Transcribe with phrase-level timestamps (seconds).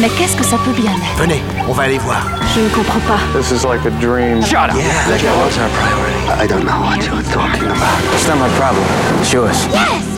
[0.00, 1.18] Mais qu'est-ce que ça peut bien être?
[1.18, 2.20] Venez, on va aller voir.
[2.54, 3.18] Je ne comprends pas.
[3.38, 4.42] This is like a dream.
[4.42, 4.76] Shut up.
[4.76, 6.42] Yeah, La carotte, our priority.
[6.42, 7.98] I don't know what you're talking about.
[8.14, 8.84] It's not my problem.
[9.20, 9.66] It's yours.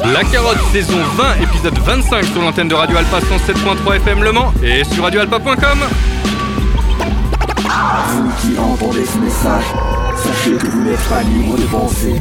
[0.04, 4.52] La carotte saison 20, épisode 25 sur l'antenne de Radio Alpa 107.3 FM Le Mans
[4.62, 5.78] et sur radioalpa.com.
[8.08, 9.64] Vous qui entendez ce message,
[10.16, 12.20] sachez que vous n'êtes pas libre de penser,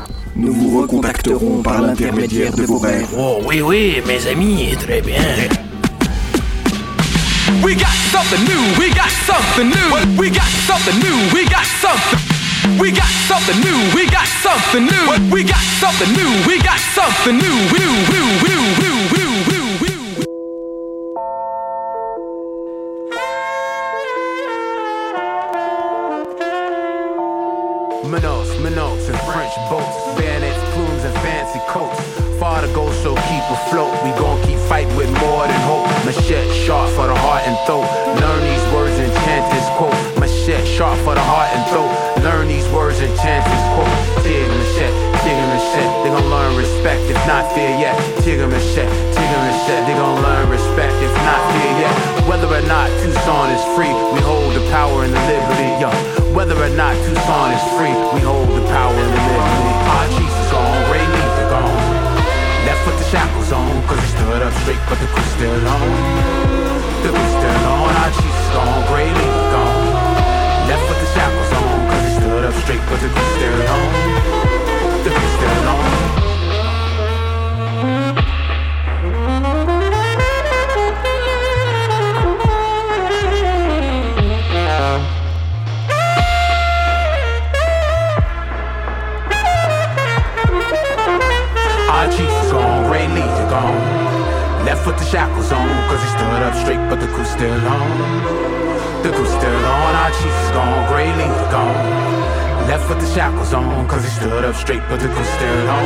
[0.35, 3.09] Nous vous recontacterons par l'intermédiaire de vos rêves.
[3.17, 5.21] Oh oui, oui, mes amis, très bien.
[7.63, 10.17] We got something new, we got something new.
[10.17, 12.19] We got something new, we got something.
[12.79, 15.33] We got something new, we got something new.
[15.33, 17.57] We got something new, we got something new.
[17.75, 18.90] New, new, new, new,
[47.27, 47.95] not fear yet.
[48.23, 49.11] Tig Tigger and machete.
[49.87, 51.95] They gon' learn respect, if not fear yet.
[52.27, 55.69] Whether or not Tucson is free, we hold the power and the liberty.
[55.81, 55.89] Yo,
[56.35, 59.73] whether or not Tucson is free, we hold the power and the liberty.
[59.89, 61.77] Our chiefs is gone, Ray Leaf gone.
[62.67, 65.87] Left with the shackles on, cause he stood up straight, but the crew still on.
[67.03, 69.81] The crew still on, our chiefs is gone, Gray Leaf gone.
[70.69, 73.87] Left with the shackles on, cause he stood up straight, but the crew still on.
[75.03, 76.20] The crew still on.
[94.81, 97.85] With the shackles on, cause he stood up straight, but the crew still on.
[99.05, 102.65] The crew still on, our chief is gone, Lee is gone.
[102.65, 105.85] Left with the shackles on, cause he stood up straight, but the crew still on.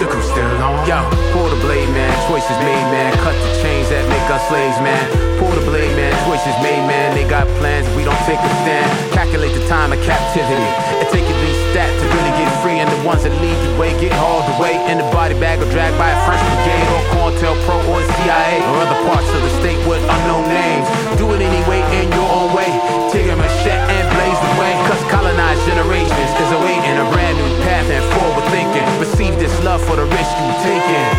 [0.00, 0.88] The crew still on.
[0.88, 1.04] Yo,
[1.36, 2.08] pull the blade, man.
[2.32, 3.12] Choices made, man.
[3.20, 5.04] Cut the chains that make us slaves, man.
[5.36, 6.16] Pull the blade, man.
[6.24, 7.12] Choices made, man.
[7.12, 8.88] They got plans, we don't take a stand.
[9.12, 10.70] Calculate the time of captivity.
[10.96, 12.45] And take at least that to really get.
[12.86, 15.66] And the ones that lead the way get hauled away in the body bag or
[15.74, 19.82] dragged by a French brigade or COINTELPRO or CIA or other parts of the state
[19.90, 20.86] with unknown names.
[21.18, 22.70] Do it anyway in your own way.
[23.10, 24.70] Take a machete and blaze the way.
[24.86, 28.86] Cause colonized generations is awaiting a brand new path and forward thinking.
[29.02, 31.10] Receive this love for the risk you taking.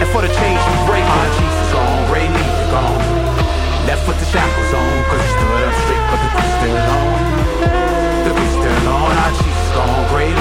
[0.00, 1.04] And for the change you break.
[1.04, 3.04] Our chiefs is gone, Ray Lee gone.
[3.84, 7.20] Left with the shackles on, cause he stood up straight, but the crew still on.
[8.24, 10.31] The crew still on, our chiefs gone, Ray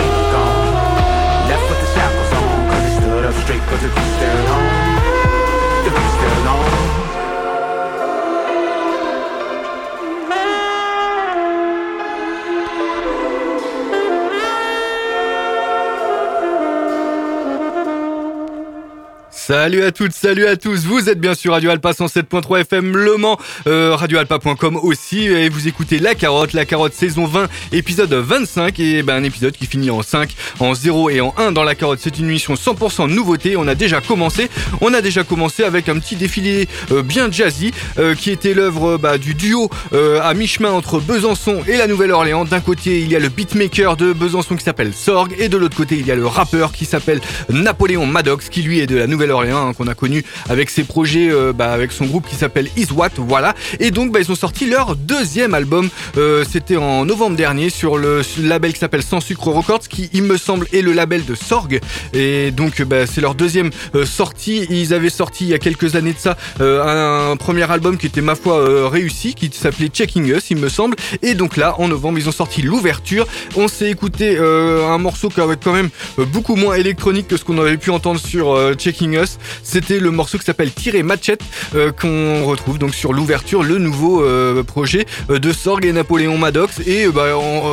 [19.51, 20.85] Salut à toutes, salut à tous.
[20.85, 25.25] Vous êtes bien sûr Radio Alpa 107.3 FM Le Mans, euh, radioalpa.com aussi.
[25.25, 28.79] Et vous écoutez La Carotte, La Carotte saison 20, épisode 25.
[28.79, 31.75] Et ben un épisode qui finit en 5, en 0 et en 1 dans La
[31.75, 31.99] Carotte.
[32.01, 33.57] C'est une émission 100% nouveauté.
[33.57, 34.49] On a déjà commencé.
[34.79, 38.95] On a déjà commencé avec un petit défilé euh, bien jazzy euh, qui était l'œuvre
[38.95, 42.45] bah, du duo euh, à mi-chemin entre Besançon et la Nouvelle-Orléans.
[42.45, 45.35] D'un côté, il y a le beatmaker de Besançon qui s'appelle Sorg.
[45.39, 47.19] Et de l'autre côté, il y a le rappeur qui s'appelle
[47.49, 51.29] Napoléon Maddox qui lui est de la Nouvelle-Orléans hein, qu'on a connu avec ses projets,
[51.31, 53.55] euh, bah, avec son groupe qui s'appelle Iswat, voilà.
[53.79, 57.97] Et donc bah, ils ont sorti leur deuxième album, euh, c'était en novembre dernier sur
[57.97, 61.35] le label qui s'appelle Sans Sucre Records, qui il me semble est le label de
[61.35, 61.79] Sorg.
[62.13, 64.67] Et donc bah, c'est leur deuxième euh, sortie.
[64.69, 68.07] Ils avaient sorti il y a quelques années de ça euh, un premier album qui
[68.07, 70.95] était ma foi réussi, qui s'appelait Checking Us, il me semble.
[71.21, 73.27] Et donc là, en novembre, ils ont sorti l'ouverture.
[73.55, 77.77] On s'est écouté un morceau avec quand même beaucoup moins électronique que ce qu'on avait
[77.77, 79.20] pu entendre sur Checking Checking
[79.63, 81.43] C'était le morceau qui s'appelle Tirer Machette
[81.75, 86.37] euh, qu'on retrouve donc sur l'ouverture, le nouveau euh, projet euh, de Sorg et Napoléon
[86.37, 86.79] Maddox.
[86.85, 87.27] Et bah,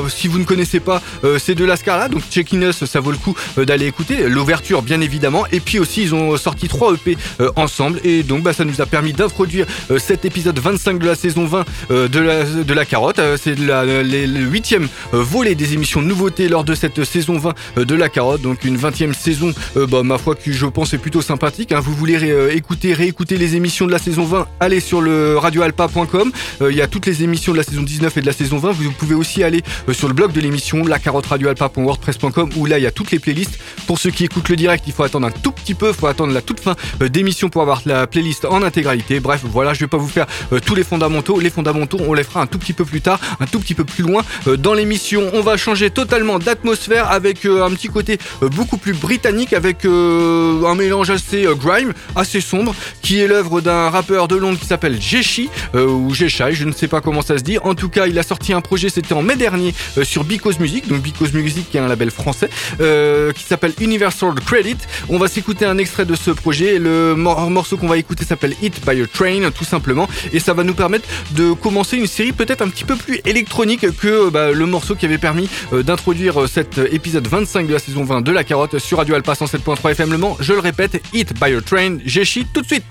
[0.09, 1.03] si vous ne connaissez pas
[1.39, 4.29] ces deux lascars là, donc Checking Us, ça vaut le coup d'aller écouter.
[4.29, 5.45] L'ouverture bien évidemment.
[5.53, 7.17] Et puis aussi ils ont sorti trois EP
[7.57, 9.67] ensemble et donc bah, ça nous a permis d'introduire
[9.99, 13.21] cet épisode 25 de la saison 20 de, la, carotte.
[13.43, 18.43] C'est le huitième volet des émissions nouveautés lors de cette saison 20 de la carotte.
[18.43, 21.71] Donc une 20e saison, bah, ma foi, qui je pense est plutôt sympathique.
[21.71, 21.79] Hein.
[21.79, 22.19] Vous voulez
[22.53, 26.33] écouter, réécouter les émissions de la saison 20, allez sur le radioalpa.com.
[26.69, 28.73] Il y a toutes les émissions de la saison 19 et de la saison 20.
[28.73, 29.63] Vous pouvez aussi aller
[29.93, 33.21] sur le blog de l'émission, la carotte radioalpa.wordpress.com, où là il y a toutes les
[33.21, 33.57] playlists.
[33.87, 36.09] Pour ceux qui écoutent le direct, il faut attendre un tout petit peu, il faut
[36.09, 39.21] attendre la toute fin d'émission pour avoir la playlist en intégralité.
[39.21, 40.27] Bref, voilà, je vais pas vous faire
[40.67, 41.39] tous les fondamentaux.
[41.39, 43.85] Les fondamentaux, on les fera un tout petit peu plus tard, un tout petit peu
[43.85, 44.25] plus loin
[44.59, 45.31] dans l'émission.
[45.35, 51.11] On va changer totalement d'atmosphère avec un petit côté beaucoup plus britannique, avec un mélange
[51.11, 56.15] assez grime, assez sombre, qui est l'œuvre d'un rappeur de Londres qui s'appelle Jeshi, ou
[56.15, 57.59] Jeshai, je ne sais pas comment ça se dit.
[57.59, 60.89] En tout cas, il a sorti un projet, c'était en mai dernier, sur Because Music,
[60.89, 62.49] donc Because Music qui est un label français,
[62.79, 64.77] qui s'appelle Universal Credit.
[65.09, 66.79] On va s'écouter un extrait de ce projet.
[66.79, 70.65] Le morceau qu'on va écouter s'appelle Hit by a Train, tout simplement, et ça va
[70.65, 74.67] nous permettre de commencer une série peut-être un petit peu plus électronique que bah, le
[74.67, 78.79] morceau qui avait permis d'introduire cet épisode 25 de la saison 20 de La Carotte
[78.79, 80.19] sur Radio Alpha 107.3 FM Le.
[80.41, 82.85] Je le répète, Hit by a Train, Jeshi tout de suite.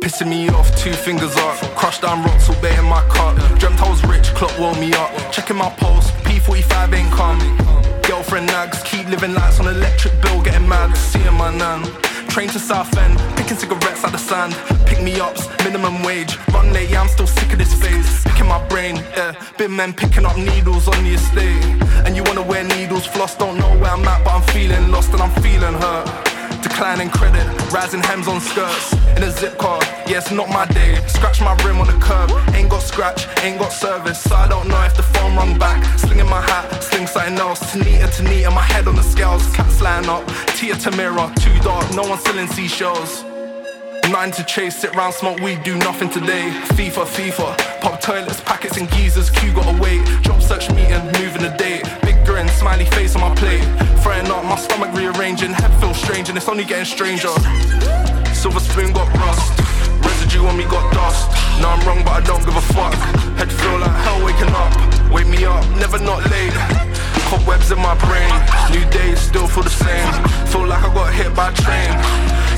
[0.00, 1.56] Pissing me off, two fingers up.
[1.74, 3.34] Crushed down rocks, all bay in my cut.
[3.58, 5.10] Dreamt I was rich, clock woke me up.
[5.32, 7.40] Checking my pulse, P45 ain't come.
[8.02, 10.96] Girlfriend nags, keep living lights on electric bill, getting mad.
[10.96, 11.82] Seeing my nan.
[12.32, 14.56] Train to Southend, picking cigarettes out the sand.
[14.86, 16.38] Pick me ups, minimum wage.
[16.48, 18.24] Run late, yeah, I'm still sick of this phase.
[18.24, 19.34] Picking my brain, yeah.
[19.58, 21.62] Been men picking up needles on the estate.
[22.06, 25.12] And you wanna wear needles, floss, don't know where I'm at, but I'm feeling lost
[25.12, 26.31] and I'm feeling hurt.
[26.60, 28.92] Declining credit, rising hems on skirts.
[29.16, 31.00] In a zip car, yeah, it's not my day.
[31.06, 34.20] Scratch my rim on the curb, ain't got scratch, ain't got service.
[34.20, 35.82] So I don't know if the phone rung back.
[35.98, 37.60] Slinging my hat, sling something else.
[37.72, 39.44] Tanita, Tanita, my head on the scales.
[39.54, 40.26] Cats line up,
[40.56, 43.24] Tia Tamira, too dark, no one selling seashells.
[44.10, 46.50] Nine to chase, sit round, smoke weed, do nothing today.
[46.74, 50.00] FIFA, FIFA, pop toilets, packets and geezers, Q gotta wait.
[50.22, 51.82] Job search meeting, moving the date.
[52.02, 53.66] Big grin, smiley face on my plate.
[54.00, 57.34] Throwing up, my stomach rearranging, head feels strange and it's only getting stranger.
[58.32, 59.58] Silver spoon got rust,
[60.06, 61.28] residue on me got dust.
[61.60, 62.94] No, I'm wrong, but I don't give a fuck.
[63.36, 64.72] Head feel like hell waking up.
[65.10, 66.54] Wake me up, never not late.
[67.26, 68.30] Cobwebs in my brain,
[68.70, 70.12] new days still feel the same.
[70.46, 71.90] Feel like I got hit by a train.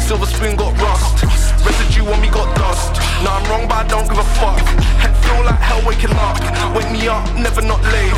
[0.04, 1.24] Silver spoon got rust,
[1.64, 2.92] residue on me got dust.
[3.24, 4.60] No, I'm wrong, but I don't give a fuck.
[5.00, 6.36] Head feel like hell waking up.
[6.76, 8.12] Wake me up, never not late.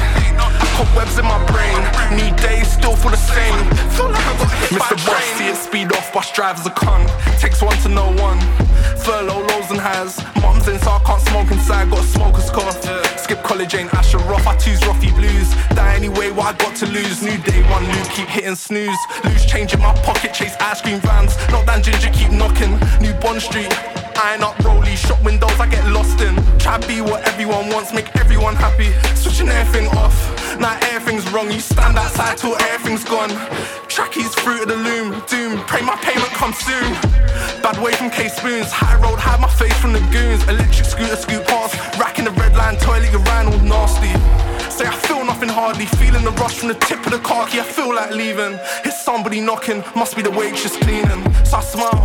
[0.74, 1.78] Cobwebs in my brain,
[2.18, 3.54] new days still feel the same.
[3.94, 4.78] Feel like I got hit Mr.
[4.78, 5.06] by a train.
[5.06, 7.06] Boss, see it speed off, bus drives a cunt.
[7.38, 8.40] Takes one to know one.
[9.06, 10.18] Furlough, lows and highs.
[10.42, 11.88] Mom's in, so I can't smoke inside.
[11.90, 12.82] Got a smoker's cough.
[13.20, 14.46] Skip college, ain't Asher rough.
[14.46, 15.54] I choose roughy blues.
[15.70, 17.22] Die anyway, what I got to lose.
[17.22, 18.98] New day, one new keep hitting snooze.
[19.24, 21.36] Lose change in my pocket, chase ice cream vans.
[21.50, 22.72] Knock down ginger, keep knocking.
[23.00, 23.72] New Bond Street.
[24.16, 26.34] Iron up rolly, shop windows I get lost in.
[26.58, 28.90] Try be what everyone wants, make everyone happy.
[29.14, 30.16] Switching everything off,
[30.58, 31.50] now everything's wrong.
[31.50, 33.30] You stand outside till everything's gone.
[33.88, 35.60] Trackies through to the loom, doom.
[35.66, 36.92] Pray my payment comes soon.
[37.62, 40.42] Bad way from K spoons, high road, hide my face from the goons.
[40.48, 44.25] Electric scooter, scoot past, racking the red line, toilet, you all nasty.
[44.76, 47.60] Say I feel nothing hardly, feeling the rush from the tip of the car key.
[47.60, 48.58] I feel like leaving.
[48.84, 51.22] It's somebody knocking, must be the waitress cleaning.
[51.44, 52.04] So I smile,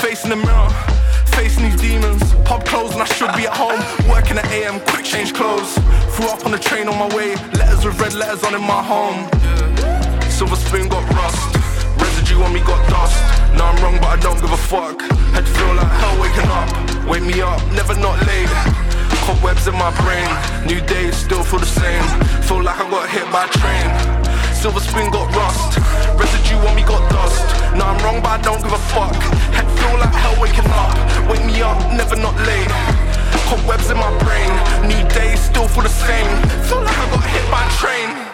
[0.00, 0.96] facing the mirror
[1.36, 2.22] facing these demons.
[2.48, 3.80] Pub closed and I should be at home.
[4.08, 5.74] Working at AM, quick change clothes.
[6.16, 7.36] Threw up on the train on my way.
[7.60, 9.28] Letters with red letters on in my home.
[10.30, 11.44] Silver spoon got rust.
[12.00, 13.16] Residue on me got dust.
[13.56, 14.98] Now I'm wrong, but I don't give a fuck.
[15.36, 16.68] To feel like hell waking up.
[17.06, 18.85] Wake me up, never not late.
[19.26, 20.28] Cobwebs in my brain.
[20.70, 22.06] New days still feel the same.
[22.46, 23.86] Feel like I got hit by a train.
[24.54, 25.78] Silver spoon got rust.
[26.14, 27.42] Residue on me got dust.
[27.74, 29.12] Now I'm wrong, but I don't give a fuck.
[29.50, 30.94] Head feel like hell waking up.
[31.28, 32.70] Wake me up, never not late.
[33.50, 34.52] Cobwebs in my brain.
[34.86, 36.30] New days still feel the same.
[36.70, 38.25] Feel like I got hit by a train.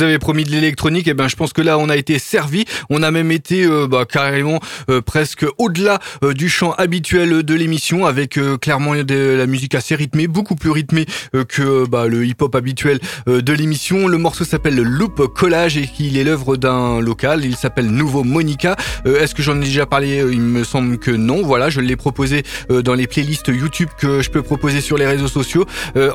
[0.00, 2.64] Vous avais promis de l'électronique, et ben je pense que là on a été servi.
[2.88, 7.54] On a même été euh, bah, carrément euh, presque au-delà euh, du champ habituel de
[7.54, 11.04] l'émission, avec clairement de la musique assez rythmée, beaucoup plus rythmée
[11.48, 14.08] que bah, le hip-hop habituel de l'émission.
[14.08, 17.44] Le morceau s'appelle Loop Collage et qu'il est l'œuvre d'un local.
[17.44, 18.76] Il s'appelle Nouveau Monica.
[19.04, 20.24] Est-ce que j'en ai déjà parlé?
[20.30, 21.42] Il me semble que non.
[21.42, 25.28] Voilà, je l'ai proposé dans les playlists YouTube que je peux proposer sur les réseaux
[25.28, 25.66] sociaux.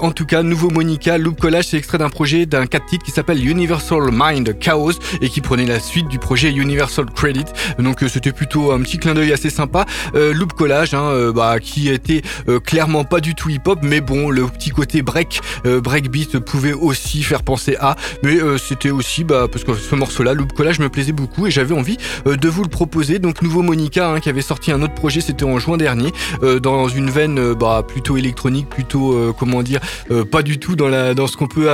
[0.01, 3.11] en tout cas, Nouveau Monica, Loop Collage, c'est extrait d'un projet d'un 4 titres qui
[3.11, 3.43] s'appelle
[3.75, 7.43] Universal Mind Chaos et qui prenait la suite du projet Universal Credit.
[7.77, 9.85] Donc euh, c'était plutôt un petit clin d'œil assez sympa.
[10.15, 12.21] Euh, loop collage, hein, euh, bah, qui était
[12.63, 17.43] clairement pas du tout hip-hop, mais bon, le petit côté break, breakbeat pouvait aussi faire
[17.43, 17.95] penser à.
[18.23, 21.75] Mais c'était aussi, bah, parce que ce morceau-là, Loop collage, me plaisait beaucoup et j'avais
[21.75, 23.19] envie de vous le proposer.
[23.19, 26.11] Donc nouveau Monica, hein, qui avait sorti un autre projet, c'était en juin dernier,
[26.61, 29.81] dans une veine bah, plutôt électronique, plutôt comment dire,
[30.31, 31.67] pas du tout dans la dans ce qu'on peut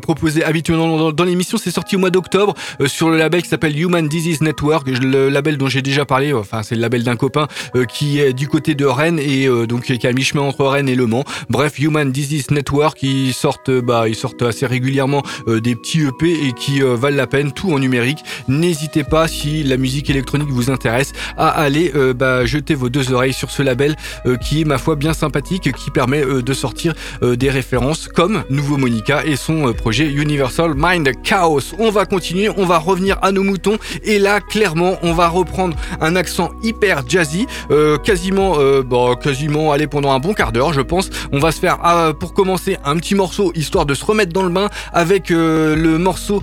[0.00, 1.58] proposer habituellement dans, dans l'émission.
[1.58, 2.54] C'est sorti au mois d'octobre
[2.86, 6.62] sur le label qui s'appelle Human Disease Network, le label dont j'ai déjà parlé, enfin
[6.62, 9.84] c'est le label d'un copain euh, qui est du côté de Rennes et euh, donc
[9.84, 11.24] qui est à mi-chemin entre Rennes et Le Mans.
[11.50, 16.46] Bref, Human Disease Network, ils sortent, bah ils sortent assez régulièrement euh, des petits EP
[16.46, 18.20] et qui valent la peine, tout en numérique.
[18.48, 23.32] N'hésitez pas si la musique électronique vous intéresse à aller bah, jeter vos deux oreilles
[23.32, 23.96] sur ce label
[24.42, 29.24] qui est ma foi bien sympathique, qui permet de sortir des références comme Nouveau Monica
[29.24, 31.74] et son projet Universal Mind Chaos.
[31.78, 33.78] On va continuer, on va revenir à nos moutons.
[34.04, 39.72] Et là, clairement, on va reprendre un accent hyper jazzy, euh, quasiment, euh, bon, quasiment
[39.72, 41.10] aller pendant un bon quart d'heure, je pense.
[41.32, 44.42] On va se faire, euh, pour commencer, un petit morceau histoire de se remettre dans
[44.42, 46.42] le bain avec euh, le morceau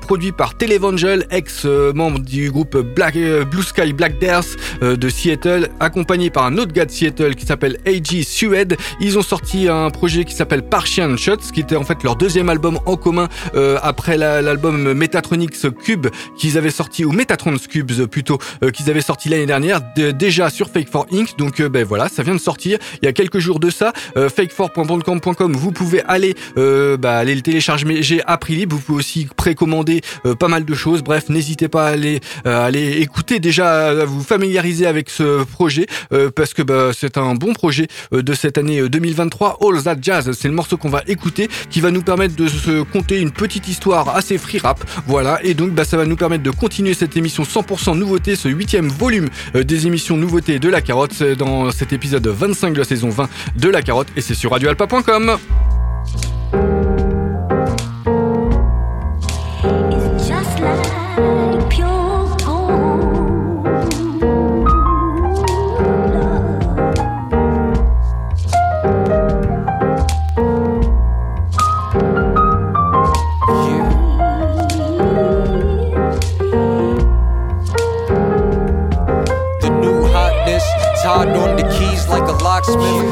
[0.00, 6.58] produit par Televangel, ex-membre du groupe Blue Sky Black Death de Seattle, accompagné par un
[6.58, 8.22] autre gars de Seattle qui s'appelle A.G.
[8.24, 8.76] Sued.
[9.00, 12.48] Ils ont sorti un projet qui s'appelle Partian Shots, qui était en fait leur deuxième
[12.48, 13.28] album en commun
[13.82, 19.28] après l'album Metatronics Cube qu'ils avaient sorti, ou Metatron Cubes plutôt, euh, qu'ils avaient sorti
[19.28, 21.36] l'année dernière, déjà sur Fake 4 Inc.
[21.38, 23.92] Donc euh, ben voilà, ça vient de sortir il y a quelques jours de ça.
[24.16, 28.76] Euh, fake4.bandcamp.com, vous pouvez aller, bah, aller le télécharger j'ai à prix libre.
[28.76, 30.00] Vous pouvez aussi précommander
[30.38, 31.02] pas mal de choses.
[31.02, 35.86] Bref, n'hésitez pas à aller, aller écouter déjà, à vous familiariser avec ce projet
[36.34, 39.58] parce que bah, c'est un bon projet de cette année 2023.
[39.62, 42.82] All That Jazz, c'est le morceau qu'on va écouter qui va nous permettre de se
[42.82, 44.84] compter une petite histoire assez free rap.
[45.06, 48.48] Voilà, et donc bah, ça va nous permettre de continuer cette émission 100% nouveauté, ce
[48.48, 52.84] huitième volume euh, des émissions nouveautés de la carotte dans cet épisode 25 de la
[52.84, 55.36] saison 20 de la carotte et c'est sur radioalpa.com.
[82.66, 83.05] Smith.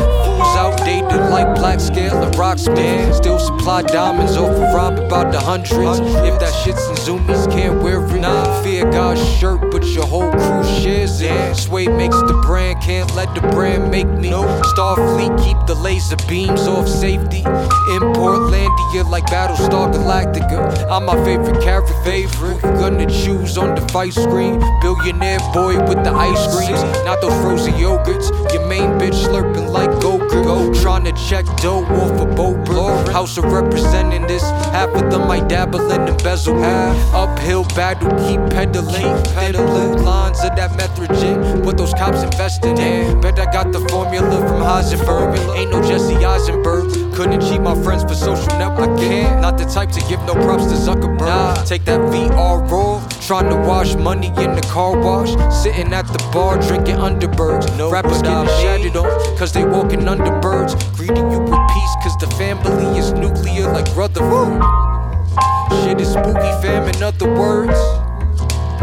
[1.75, 3.15] Fools outdated like black scale and rocksmith.
[3.15, 5.99] Still supply diamonds off of rob about the hundreds.
[5.99, 8.21] If that shit's in zoomies, can't wear it.
[8.21, 8.63] Nah.
[8.63, 11.57] Fear God's shirt, but your whole crew shares it.
[11.57, 14.31] Sway makes the brand, can't let the brand make me.
[14.31, 17.39] Starfleet keep the laser beams off safety.
[17.39, 20.89] In Portlandia like Battlestar Galactica.
[20.91, 22.61] I'm my favorite character, favorite.
[22.63, 24.61] Gonna choose on the fight screen.
[24.81, 28.31] Billionaire boy with the ice creams, not those frozen yogurts.
[28.53, 30.24] Your main bitch slurping like Goku.
[30.43, 32.55] Go trying to check dough off a boat.
[33.09, 34.43] House of representing this.
[34.75, 36.99] Half of them might dabble in embezzlement.
[37.15, 39.23] Uphill battle, keep pedaling.
[39.35, 41.65] Pedaling lines of that metrogen.
[41.65, 43.21] What those cops invested in.
[43.21, 45.39] Bet I got the formula from Heisenberg.
[45.57, 47.15] Ain't no Jesse Eisenberg.
[47.15, 49.41] Couldn't cheat my friends for social networking.
[49.41, 51.21] Not the type to give no props to Zuckerberg.
[51.21, 53.01] Nah, take that VR roll.
[53.21, 55.31] Trying to wash money in the car wash.
[55.55, 57.79] Sitting at the bar drinking Underbergs.
[57.79, 60.75] No, Rappers getting shattered on, cause they walking under birds.
[60.97, 64.63] Greeting you with peace, cause the family is nuclear like Rutherford.
[65.83, 67.79] Shit is spooky, fam, in other words.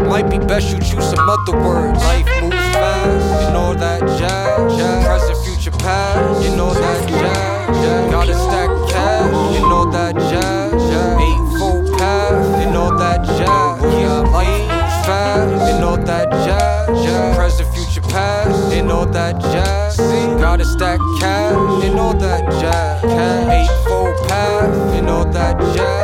[0.00, 1.98] Might be best you choose some other words.
[2.00, 4.76] Life moves fast, you know that jazz.
[4.76, 5.04] jazz.
[5.06, 7.76] Present, future, past, you know that jazz.
[7.82, 8.10] jazz.
[8.10, 10.72] Gotta stack cash, you know that jazz.
[10.72, 11.20] jazz.
[11.20, 13.94] Eightfold path, you know that jazz.
[13.94, 17.04] Yeah, life moves fast, you know that jazz.
[17.04, 17.36] jazz.
[17.36, 20.11] Present, future, past, you know that jazz.
[20.52, 23.02] Gotta stack cash, you know that jazz.
[23.48, 26.02] Eightfold path, you know that jazz.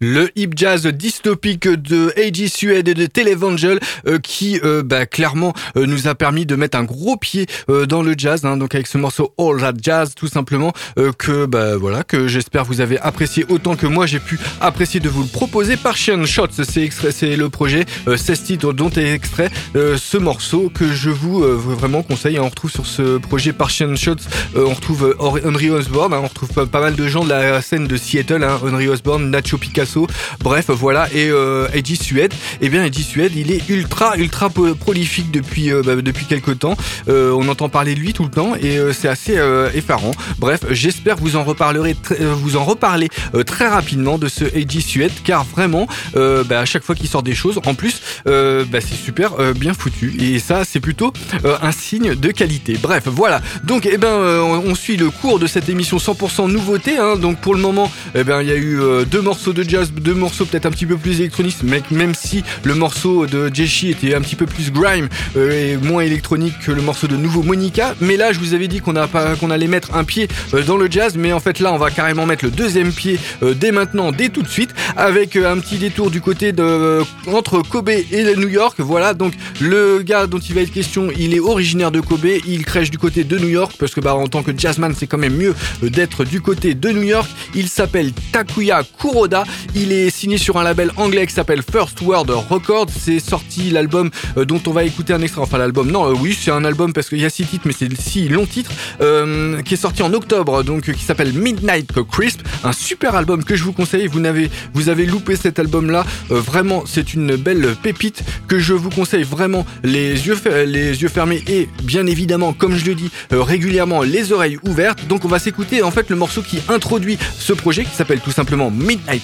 [0.00, 2.48] Le hip jazz dystopique de A.G.
[2.48, 6.78] Suede et de Televangel euh, qui euh, bah, clairement euh, nous a permis de mettre
[6.78, 7.46] un gros pied
[7.88, 10.72] dans le jazz, hein, donc avec ce morceau All That Jazz tout simplement
[11.18, 15.08] que bah, voilà que j'espère vous avez apprécié autant que moi j'ai pu apprécier de
[15.08, 15.76] vous le proposer.
[15.76, 17.84] Partian Shots, c'est le projet
[18.14, 22.38] 16 titres dont est extrait ce morceau que je vous vraiment conseille.
[22.38, 26.80] On retrouve sur ce projet Partian Shots, on retrouve Henry Osborne, hein, on retrouve pas,
[26.80, 29.87] mal de gens de la scène de Seattle, hein, Henry Osborne, Nacho Picasso,
[30.40, 31.30] bref voilà et
[31.72, 32.32] Eddie Suede.
[32.60, 35.94] Et eh bien Eddie Suede, il est ultra ultra prolifique depuis euh, bah,
[36.28, 36.76] quelques temps.
[37.08, 39.38] Euh, on entend parler de lui tout le temps et euh, c'est assez
[39.74, 40.12] effarant.
[40.38, 43.08] Bref, j'espère vous en reparlerez vous en reparler
[43.46, 47.34] très rapidement de ce Eddie Suede car vraiment bah, à chaque fois qu'il sort des
[47.34, 51.12] choses, en plus bah, c'est super bien foutu et ça c'est plutôt
[51.44, 52.78] un signe de qualité.
[52.80, 53.40] Bref, voilà.
[53.64, 56.98] Donc eh ben on suit le cours de cette émission 100% nouveauté.
[56.98, 57.16] Hein.
[57.16, 60.14] Donc pour le moment, eh ben il y a eu deux morceaux de jazz, deux
[60.14, 64.14] morceaux peut-être un petit peu plus électroniques, mais même si le morceau de Jeshi était
[64.14, 67.94] un petit peu plus grime euh, et moins électronique que le morceau de nouveau Monica.
[68.00, 68.94] Mais là, je vous avais dit qu'on
[69.40, 71.90] qu'on allait mettre un pied euh, dans le jazz, mais en fait là, on va
[71.90, 75.76] carrément mettre le deuxième pied euh, dès maintenant, dès tout de suite, avec un petit
[75.76, 78.76] détour du côté de entre Kobe et New York.
[78.80, 82.64] Voilà, donc le gars dont il va être question, il est originaire de Kobe, il
[82.64, 85.18] crèche du côté de New York parce que bah en tant que jazzman, c'est quand
[85.18, 87.28] même mieux d'être du côté de New York.
[87.54, 89.44] Il s'appelle Takuya Kuroda.
[89.74, 92.88] Il est signé sur un label anglais qui s'appelle First World Records.
[92.98, 95.42] C'est sorti l'album euh, dont on va écouter un extrait.
[95.42, 97.74] Enfin, l'album, non, euh, oui, c'est un album parce qu'il y a six titres, mais
[97.78, 102.40] c'est six longs titres, euh, qui est sorti en octobre, donc qui s'appelle Midnight Crisp.
[102.64, 104.06] Un super album que je vous conseille.
[104.06, 106.04] Vous n'avez, vous avez loupé cet album-là.
[106.30, 111.42] vraiment, c'est une belle pépite que je vous conseille vraiment les yeux, les yeux fermés
[111.46, 115.06] et bien évidemment, comme je le dis régulièrement, les oreilles ouvertes.
[115.06, 118.32] Donc, on va s'écouter en fait le morceau qui introduit ce projet qui s'appelle tout
[118.32, 119.22] simplement Midnight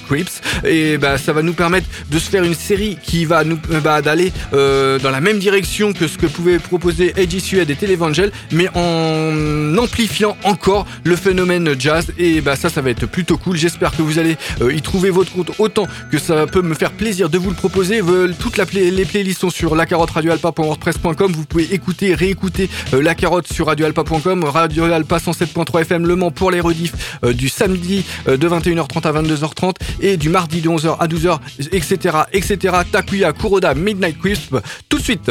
[0.64, 3.80] Et bah, ça va nous permettre de se faire une série qui va nous euh,
[3.80, 7.76] bah, d'aller euh, dans la même direction que ce que pouvait proposer Edgy Suede et
[7.76, 12.06] Televangel, mais en amplifiant encore le phénomène jazz.
[12.18, 13.56] Et bah ça, ça va être plutôt cool.
[13.56, 16.92] J'espère que vous allez euh, y trouver votre compte autant que ça peut me faire
[16.92, 18.00] plaisir de vous le proposer.
[18.38, 21.32] Toutes les playlists sont sur lacarotteradioalpa.wordpress.com.
[21.32, 26.50] Vous pouvez écouter, réécouter la carotte sur radioalpa.com, Radio Alpa 107.3 FM Le Mans pour
[26.50, 31.38] les rediffs du samedi de 21h30 à 22h30 et du mardi de 11h à 12h,
[31.72, 32.18] etc.
[32.32, 32.76] etc.
[32.90, 34.56] Takuya Kuroda Midnight Crisp
[34.88, 35.30] tout de suite.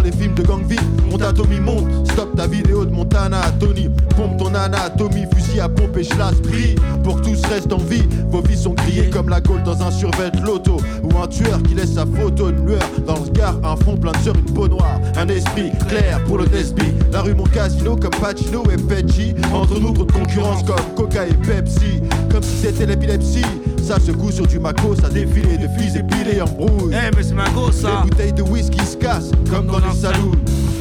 [0.00, 2.08] Les films de gang vite, mon Tommy monte.
[2.12, 3.88] Stop ta vidéo de Montana Tony.
[4.16, 6.74] Pompe ton anatomie, fusil à pompe et je brille.
[7.04, 9.90] Pour que tous restent en vie, vos vies sont grillées comme la gaule dans un
[9.90, 10.78] survêt loto.
[11.02, 14.12] Ou un tueur qui laisse sa photo, une lueur dans le regard, un fond plein
[14.12, 15.00] de sueur, une peau noire.
[15.16, 16.92] Un esprit clair pour le Nesby.
[17.12, 19.34] La rue mon casino comme Pacino et Peggy.
[19.52, 22.00] Entre nous, trop de concurrence comme Coca et Pepsi.
[22.30, 23.42] Comme si c'était l'épilepsie.
[23.86, 26.92] Ça secoue sur du maco, ça défile de fils épilés en brouille.
[26.92, 28.02] Eh, mais c'est ma ça!
[28.02, 30.32] Les bouteilles de whisky se cassent comme dans les saloons.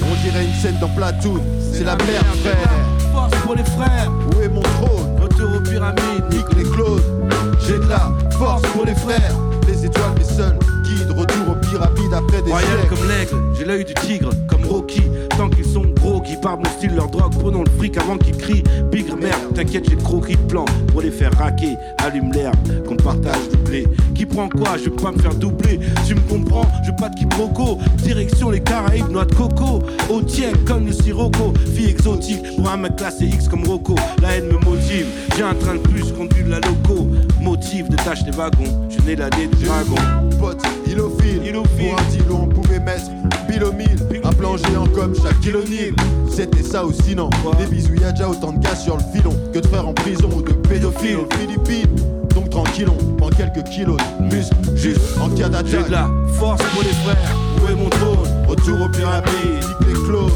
[0.02, 1.40] On dirait une scène dans Platoon.
[1.72, 2.70] C'est la merde, frère.
[3.14, 4.12] Force pour les frères.
[4.36, 5.22] Où est mon trône?
[5.22, 6.26] Retour aux pyramides.
[6.32, 7.30] Nique les clones.
[7.68, 9.36] J'ai de la force pour les frères.
[9.68, 11.12] Les étoiles, mes seuls guides.
[11.12, 12.96] Retour aux pyramides après des Royal siècles.
[12.96, 13.36] comme l'aigle.
[13.58, 15.02] J'ai l'œil du tigre comme Rocky.
[15.38, 17.34] Tant qu'ils sont gros, qui parlent mon style, leur drogue.
[17.40, 18.64] Prenons le fric avant qu'ils crient.
[18.92, 21.76] Bigre merde, t'inquiète, j'ai le croquis de plan pour les faire raquer.
[22.06, 23.88] Allume l'herbe, qu'on partage du blé.
[24.14, 24.78] Qui prend quoi?
[24.78, 25.80] Je veux pas me faire doubler.
[26.08, 26.66] Tu me comprends?
[26.84, 27.80] Je veux pas de quiproquo.
[27.98, 29.82] Direction les Caraïbes, noix de coco.
[30.10, 31.54] Au tien comme le sirocco.
[31.76, 33.96] Fille exotique pour un mec classé X comme Rocco.
[34.22, 35.08] La haine me motive.
[35.36, 37.08] J'ai un train de plus conduit de la loco.
[37.42, 38.88] Motive, détache les wagons.
[38.90, 39.96] Je n'ai l'année du dragon.
[40.40, 41.42] Pote, ilophile.
[41.54, 43.12] Pour un dilo, on pouvait mettre
[43.48, 43.98] pilomile.
[44.24, 45.94] Un plan géant comme chaque kilonil.
[46.30, 47.30] C'était ça ou sinon.
[47.58, 50.30] Des bisous, y'a déjà autant de gars sur le filon que de frères en prison
[50.36, 51.96] ou de pédophiles aux Philippines.
[52.34, 55.68] Donc tranquille, on prend quelques kilos de muscles juste en cas d'attaque.
[55.68, 57.38] J'ai de la force pour les frères.
[57.64, 60.32] Où est mon trône Retour aux pyramides, les clones.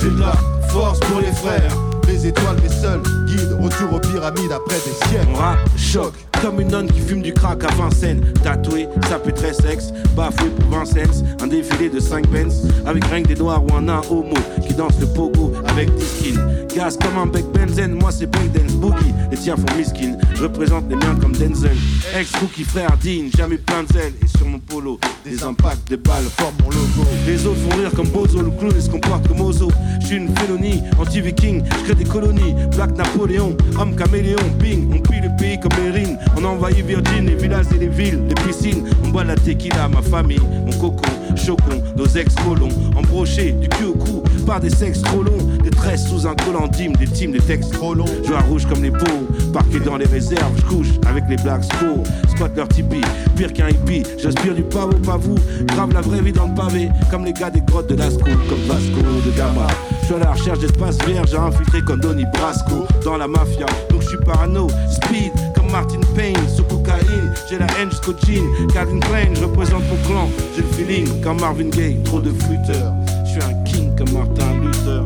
[0.00, 0.32] J'ai de la
[0.68, 1.72] force pour les frères.
[2.06, 3.56] Les étoiles, mes seuls guides.
[3.60, 5.28] Retour aux pyramides après des siècles.
[5.34, 8.20] On choc, comme une nonne qui fume du crack à Vincennes.
[8.42, 11.24] Tatoué, ça peut très sexe, bafoué pour 20 cents.
[11.42, 14.34] Un défilé de 5 pence, avec rien des noirs ou un nain homo
[14.66, 16.40] qui danse le pogo avec des skins.
[16.74, 19.12] Gaz comme un bec benzène, moi c'est breakdance boogie.
[19.30, 21.76] Les tiens font miskin, je représente les miens comme Denzel.
[22.16, 24.12] Ex-rookie frère digne, jamais plein de zèle.
[24.22, 27.10] Et sur mon polo, des impacts, des balles forment mon logo.
[27.26, 29.68] Les autres font rire comme Bozo, le clown et se comporte comme Ozo.
[30.00, 32.54] Je suis une félonie, anti-viking, je crée des colonies.
[32.76, 36.18] Black Napoléon, homme caméléon, bing, on pille le pays comme les rines.
[36.36, 38.88] On envahit Virgin, les villages et les villes, les piscines.
[39.04, 42.68] On boit la tequila, ma famille, mon cocon, chocon, nos ex-colons.
[42.96, 46.66] Embrochés du cul au cou par des sexes trop longs, des tresses sous un collant
[46.68, 48.04] d'hymne, des teams, des textes trop longs.
[48.48, 52.50] Rouge comme les peaux, parqué dans les réserves, je couche avec les blacks squaw, squat
[52.56, 53.00] leur tipi,
[53.36, 54.02] pire qu'un hippie.
[54.18, 57.50] J'aspire du pavot, pas vous, grave la vraie vie dans le pavé, comme les gars
[57.50, 59.66] des grottes de Lascaux, comme Vasco de Gama.
[60.00, 64.02] Je suis à la recherche d'espace j'ai infiltré comme Donny Brasco dans la mafia, donc
[64.02, 65.32] je suis parano, speed
[65.70, 70.28] Martin Payne, sous cocaïne, j'ai la haine jusqu'au jean, Calvin Klein, je représente mon clan,
[70.56, 72.92] j'ai le feeling comme Marvin Gaye, trop de flûteurs,
[73.24, 75.04] je suis un king comme Martin Luther.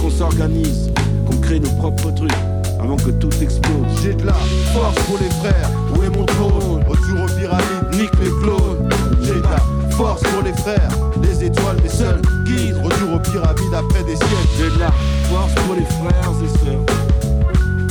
[0.00, 0.90] Qu'on s'organise,
[1.26, 2.32] qu'on crée nos propres trucs
[2.80, 3.86] avant que tout explose.
[4.02, 4.32] J'ai de la
[4.72, 5.70] force pour les frères.
[5.94, 6.82] Où est mon trône?
[6.88, 8.88] Retour aux pyramides, nique les clones.
[9.22, 10.90] J'ai de la force pour les frères.
[11.22, 12.76] Les étoiles, mes seuls guides.
[12.82, 14.48] Retour aux pyramides après des siècles.
[14.58, 14.92] J'ai de la
[15.28, 17.09] force pour les frères et sœurs.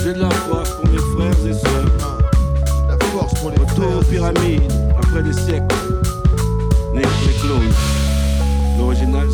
[0.03, 1.91] J'ai de la force pour mes frères et sœurs.
[2.88, 5.75] La force pour les Retour aux pyramides après des siècles.
[6.93, 7.73] Nique les clones.
[8.77, 9.29] L'original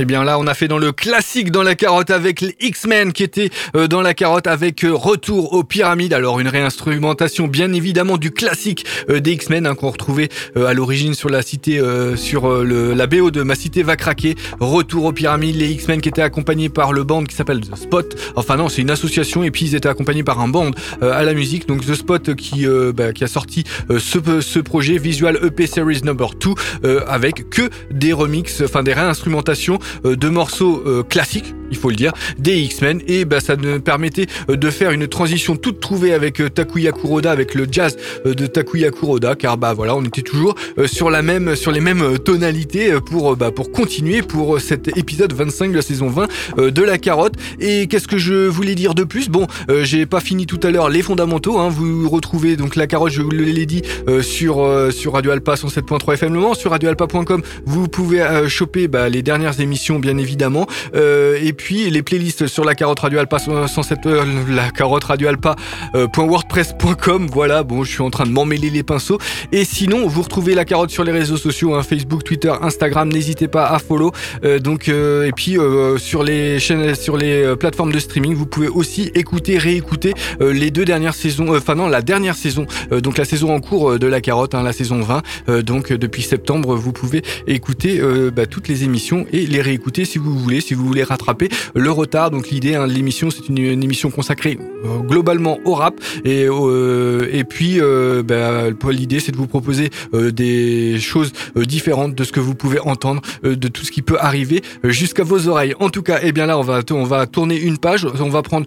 [0.00, 3.12] Eh bien là, on a fait dans le classique dans la carotte avec les X-Men
[3.12, 6.12] qui était euh, dans la carotte avec euh, Retour aux pyramides.
[6.12, 11.14] Alors une réinstrumentation bien évidemment du classique euh, des X-Men hein, qu'on retrouvait à l'origine
[11.14, 11.82] sur la cité,
[12.14, 14.36] sur le, la BO de Ma cité va craquer.
[14.60, 18.32] Retour aux pyramides, les X-Men qui étaient accompagnés par le band qui s'appelle The Spot.
[18.36, 20.70] Enfin non, c'est une association et puis ils étaient accompagnés par un band
[21.02, 21.66] à la musique.
[21.66, 26.50] Donc The Spot qui, bah, a sorti ce, projet Visual EP Series Number 2
[26.84, 31.96] euh, avec que des remixes, enfin des réinstrumentations de morceaux euh, classiques, il faut le
[31.96, 36.12] dire, des X-Men et bah, ça nous permettait euh, de faire une transition toute trouvée
[36.12, 37.96] avec euh, Takuya Kuroda, avec le jazz
[38.26, 41.72] euh, de Takuya Kuroda, car bah voilà, on était toujours euh, sur la même, sur
[41.72, 45.70] les mêmes euh, tonalités euh, pour euh, bah, pour continuer pour euh, cet épisode 25
[45.70, 47.34] de la saison 20 euh, de la carotte.
[47.60, 49.28] Et qu'est-ce que je voulais dire de plus?
[49.28, 51.58] Bon, euh, j'ai pas fini tout à l'heure les fondamentaux.
[51.58, 55.32] Hein, vous retrouvez donc la carotte, je vous l'ai dit euh, sur euh, sur Radio
[55.32, 57.42] Alpa 107.3 FM Le Mans, sur radioalpa.com.
[57.66, 60.66] Vous pouvez euh, choper bah, les dernières émissions bien évidemment.
[60.94, 65.28] Euh, et puis les playlists sur la carotte radio alpa 107 euh, la carotte radio
[65.28, 65.56] alpa
[65.94, 67.28] euh, .wordpress.com.
[67.32, 69.18] Voilà, bon, je suis en train de m'emmêler les pinceaux.
[69.52, 73.08] Et sinon, vous retrouvez la carotte sur les réseaux sociaux, hein, Facebook, Twitter, Instagram.
[73.08, 74.12] N'hésitez pas à follow.
[74.44, 75.56] Euh, donc et puis
[75.98, 80.84] sur les chaînes, sur les plateformes de streaming, vous pouvez aussi écouter, réécouter les deux
[80.84, 81.56] dernières saisons.
[81.56, 82.66] Enfin non, la dernière saison.
[82.90, 85.22] donc la saison en cours de la carotte, hein, la saison 20.
[85.48, 88.00] Euh, donc depuis septembre, vous pouvez écouter
[88.34, 91.90] bah, toutes les émissions et les réécouter si vous voulez, si vous voulez rattraper le
[91.90, 92.30] retard.
[92.30, 97.28] Donc l'idée hein, de l'émission, c'est une, émission consacrée euh, globalement au rap et euh,
[97.32, 102.40] et puis euh, bah, l'idée c'est de vous proposer des choses différentes de ce que
[102.40, 105.74] vous pouvez entendre, de tout ce qui peut arriver jusqu'à vos oreilles.
[105.80, 108.42] En tout cas, eh bien là on va on va tourner une page, on va
[108.42, 108.66] prendre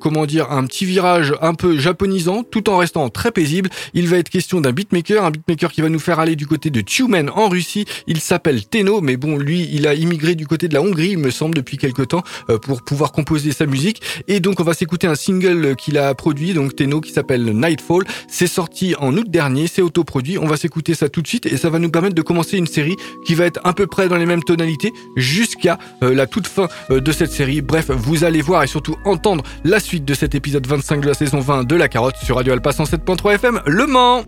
[0.00, 3.70] comment dire un petit virage un peu japonisant tout en restant très paisible.
[3.94, 6.70] Il va être question d'un beatmaker, un beatmaker qui va nous faire aller du côté
[6.70, 7.84] de Tumen en Russie.
[8.06, 11.18] Il s'appelle Teno, mais bon lui il a immigré du côté de la Hongrie, il
[11.18, 14.02] me semble depuis quelque temps euh, pour pouvoir composer sa musique.
[14.28, 18.04] Et donc on va s'écouter un single qu'il a produit, donc Teno, qui s'appelle Nightfall.
[18.28, 20.38] C'est sorti en août dernier, c'est autoproduit.
[20.38, 22.66] On va s'écouter ça tout de suite et ça va nous permettre de commencer une
[22.66, 26.46] série qui va être à peu près dans les mêmes tonalités jusqu'à euh, la toute
[26.46, 27.62] fin euh, de cette série.
[27.62, 31.14] Bref, vous allez voir et surtout entendre la suite de cet épisode 25 de la
[31.14, 34.24] saison 20 de La Carotte sur Radio Alpa 107.3 FM Le Mans.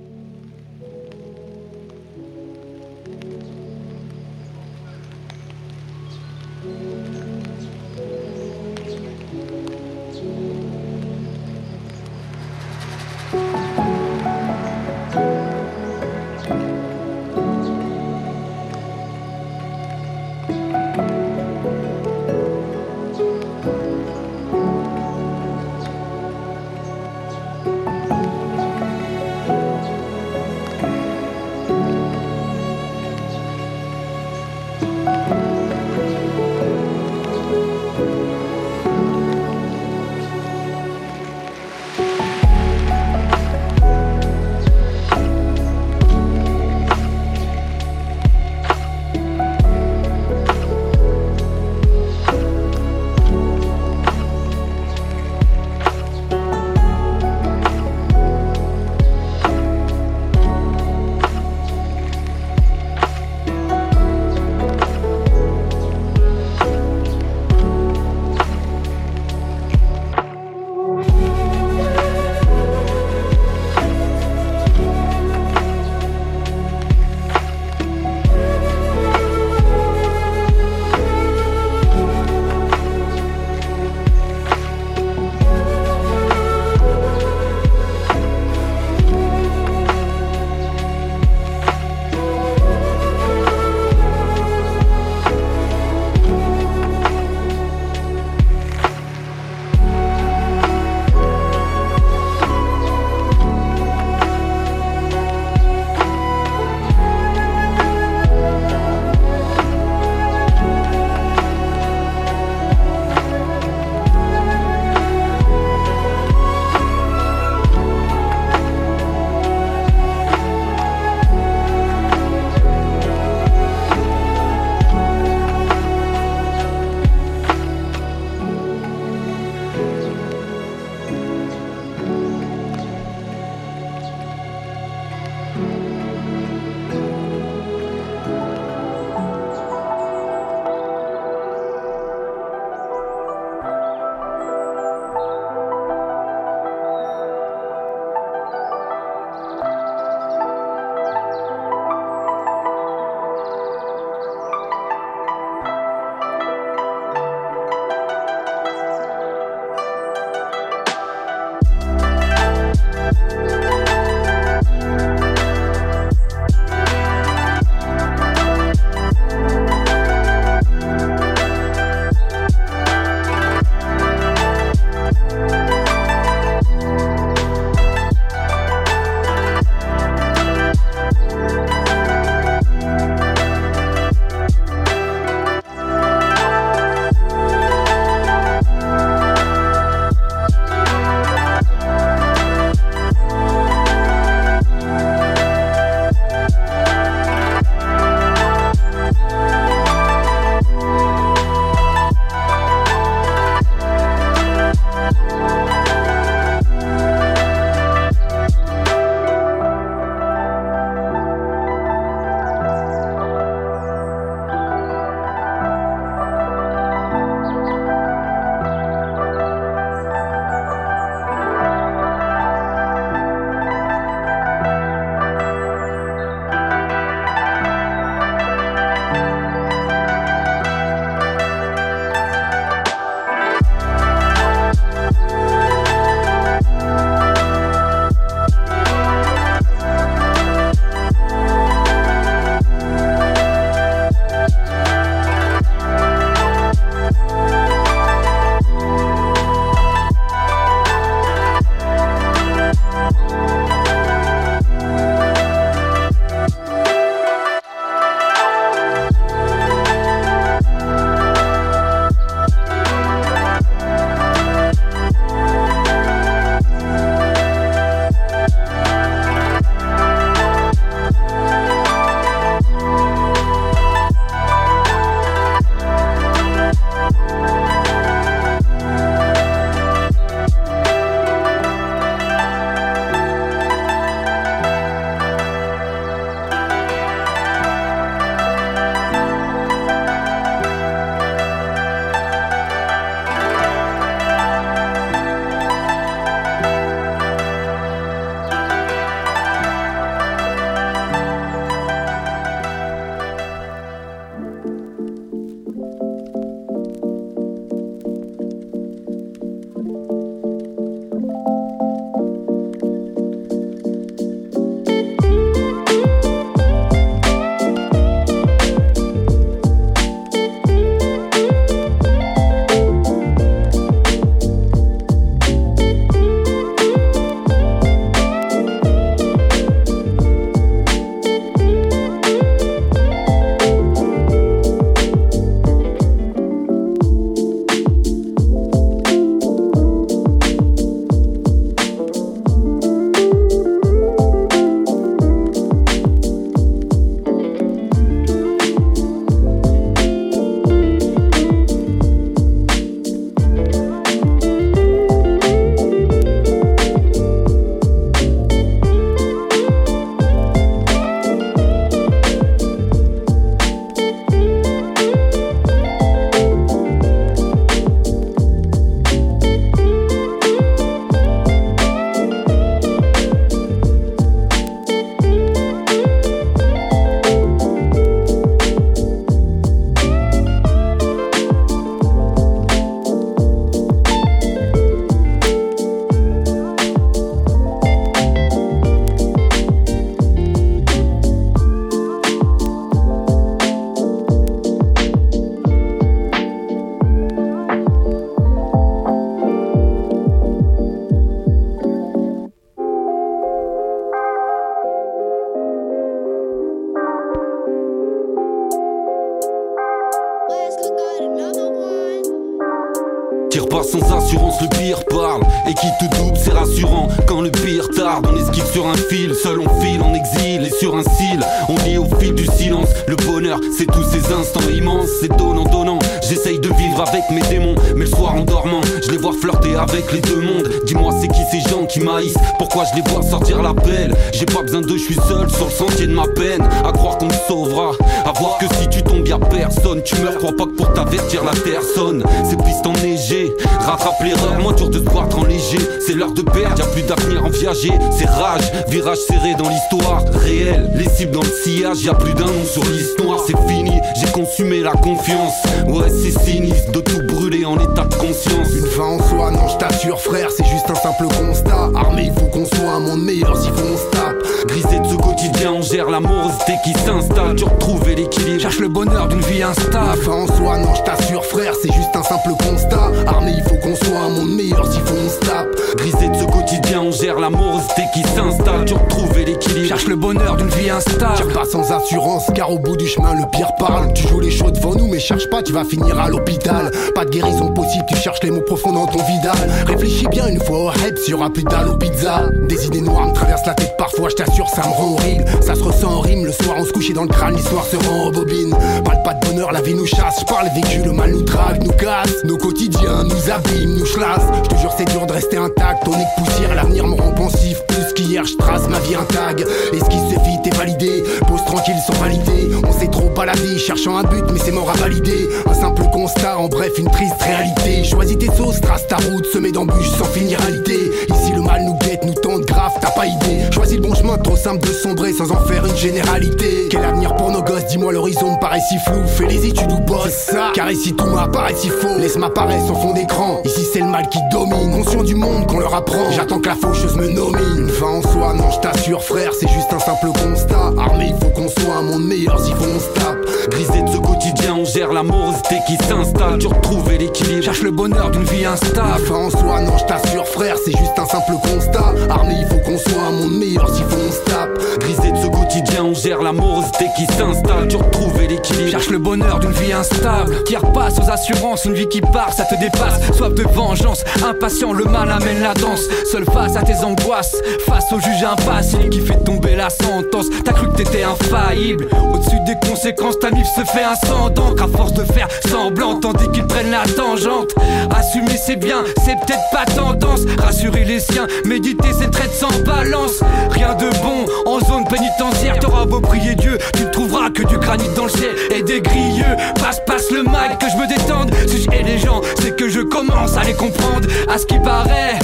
[420.78, 421.40] Sur un cil.
[421.68, 422.67] On lit au fil du silence.
[423.08, 425.08] Le bonheur, c'est tous ces instants immenses.
[425.22, 425.98] C'est donnant, donnant.
[426.28, 427.74] J'essaye de vivre avec mes démons.
[427.96, 430.68] Mais le soir en dormant, je les vois flirter avec les deux mondes.
[430.84, 434.14] Dis-moi, c'est qui ces gens qui maïssent Pourquoi je les vois sortir la pelle?
[434.34, 436.60] J'ai pas besoin d'eux, je suis seul sur le sentier de ma peine.
[436.84, 437.92] À croire qu'on me sauvera.
[438.26, 440.02] À voir que si tu tombes, y'a personne.
[440.02, 442.22] Tu meurs, crois pas que pour t'avertir la terre sonne.
[442.44, 443.54] C'est pistes enneigées.
[443.80, 445.78] Rattrape l'erreur, moins dur de battre en léger.
[446.06, 447.92] C'est l'heure de perdre, y'a plus d'avenir en viager.
[448.18, 450.90] C'est rage, virage serré dans l'histoire réelle.
[450.94, 453.40] Les cibles dans le sillage, y'a plus d'un nom sur l'histoire.
[453.40, 455.54] C'est fini, j'ai consumé la confiance.
[455.86, 458.68] Ouais, c'est sinistre de tout brûler en état de conscience.
[458.76, 461.90] Une fin en soi, non, je t'assure, frère, c'est juste un simple constat.
[461.94, 464.36] Armé, il faut qu'on soit un monde meilleur si on se tape.
[464.66, 467.56] Grisé de ce quotidien, on gère la morosité qui s'installe.
[467.56, 470.16] Tu retrouver l'équilibre, cherche le bonheur d'une vie instable.
[470.16, 473.10] Une fin en soi, non, je t'assure, frère, c'est juste un simple constat.
[473.26, 475.68] Armé, il faut qu'on soit un monde meilleur si on se tape.
[475.96, 478.84] Grisé de ce quotidien, on gère la morosité qui s'installe.
[478.86, 481.36] Tu retrouver l'équilibre, cherche le bonheur d'une vie instable.
[481.36, 483.74] Tire pas sans assurance, car au bout du chemin, le pire
[484.14, 486.90] Tu joues les choses devant nous, mais cherche pas, tu vas finir à l'hôpital.
[487.14, 489.56] Pas de guérison possible, tu cherches les mots profonds dans ton vidal.
[489.86, 491.64] Réfléchis bien une fois au hype, s'il y aura plus
[491.98, 492.48] pizza.
[492.68, 495.44] Des idées noires me traversent la tête parfois, je t'assure, ça me rend horrible.
[495.60, 497.96] Ça se ressent en rime, le soir on se couchait dans le crâne, l'histoire se
[497.96, 498.74] rend en bobine.
[499.04, 500.40] Parle pas de bonheur, la vie nous chasse.
[500.40, 502.44] Je parle vécu, le mal nous drague, nous casse.
[502.44, 504.46] Nos quotidiens nous abîment, nous chlassent.
[504.64, 506.06] Je te jure, c'est dur de rester intact.
[506.06, 507.82] On est poussière, l'avenir me rend pensif.
[507.88, 509.64] Plus qu'hier, je trace ma vie intag.
[509.92, 511.24] Et ce qui se vite est validé.
[511.46, 512.70] Pose tranquille sans valider.
[512.86, 515.48] On s'est trop baladé, cherchant un but, mais c'est mort à valider.
[515.66, 518.04] Un simple constat, en bref, une triste réalité.
[518.04, 521.10] Choisis tes sauces, trace ta route, semée d'embûches sans finalité.
[521.30, 523.62] Ici, le mal nous guette, nous tente grave, t'as pas idée.
[523.72, 526.88] Choisis le bon chemin, trop simple de sombrer sans en faire une généralité.
[526.90, 529.26] Quel avenir pour nos gosses, dis-moi l'horizon me paraît si flou.
[529.26, 530.72] Fais les études ou bosse, ça.
[530.74, 532.18] Car ici tout m'apparaît si faux.
[532.18, 533.62] Laisse m'apparaître en fond d'écran.
[533.64, 535.02] Ici c'est le mal qui domine.
[535.02, 536.30] Conscient du monde qu'on leur apprend.
[536.30, 537.78] J'attends que la faucheuse me nomine.
[537.78, 540.92] Une fin en soi, non, je t'assure, frère, c'est juste un simple constat.
[540.98, 543.37] Armé, il faut qu'on soit un monde meilleur si on se tape.
[543.70, 546.58] Grisé de ce quotidien, on gère la morosité qui s'installe.
[546.58, 549.26] Tu retrouver l'équilibre, cherche le bonheur d'une vie instable.
[549.26, 552.14] Soi, non, je t'assure, frère, c'est juste un simple constat.
[552.30, 554.78] Armé, il faut qu'on soit un monde meilleur si on se tape.
[555.00, 557.88] Grisé de ce quotidien, on gère la morosité qui s'installe.
[557.88, 560.64] Tu retrouver l'équilibre, cherche le bonheur d'une vie instable.
[560.64, 563.20] Tire pas sans assurance, une vie qui part, ça te dépasse.
[563.36, 566.02] Soif de vengeance, impatient, le mal amène la danse.
[566.30, 567.56] Seul face à tes angoisses,
[567.86, 570.46] face au juge impassible qui fait tomber la sentence.
[570.64, 572.08] T'as cru que t'étais infaillible.
[572.32, 574.74] Au-dessus des conséquences, ta se fait ascendant.
[574.80, 577.74] À force de faire semblant, tandis qu'ils prennent la tangente.
[578.14, 580.40] Assumer c'est bien, c'est peut-être pas tendance.
[580.58, 583.40] Rassurer les siens, méditer c'est traite sans balance.
[583.70, 585.78] Rien de bon en zone pénitentiaire.
[585.80, 589.00] T'auras beau prier Dieu, tu ne trouveras que du granit dans le ciel et des
[589.00, 589.56] grilleux.
[589.80, 591.50] Passe, passe le mal, que je me détende.
[591.66, 594.28] Si je hais les gens, c'est que je commence à les comprendre.
[594.48, 595.38] À ce qui paraît,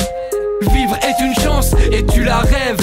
[0.71, 2.81] vivre est une chance et tu la rêves.